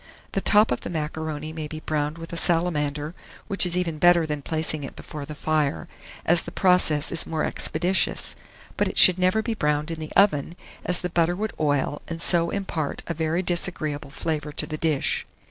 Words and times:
The 0.31 0.41
top 0.41 0.71
of 0.71 0.81
the 0.81 0.89
macaroni 0.89 1.53
may 1.53 1.67
be 1.67 1.79
browned 1.85 2.17
with 2.17 2.33
a 2.33 2.35
salamander, 2.35 3.13
which 3.47 3.67
is 3.67 3.77
even 3.77 3.99
better 3.99 4.25
than 4.25 4.41
placing 4.41 4.83
it 4.83 4.95
before 4.95 5.27
the 5.27 5.35
fire, 5.35 5.87
as 6.25 6.41
the 6.41 6.51
process 6.51 7.11
is 7.11 7.27
more 7.27 7.43
expeditious; 7.45 8.35
but 8.77 8.87
it 8.87 8.97
should 8.97 9.19
never 9.19 9.43
be 9.43 9.53
browned 9.53 9.91
in 9.91 9.99
the 9.99 10.11
oven, 10.15 10.55
as 10.83 11.01
the 11.01 11.09
butter 11.11 11.35
would 11.35 11.53
oil, 11.59 12.01
and 12.07 12.19
so 12.19 12.49
impart 12.49 13.03
a 13.05 13.13
very 13.13 13.43
disagreeable 13.43 14.09
flavour 14.09 14.51
to 14.51 14.65
the 14.65 14.75
dish. 14.79 15.27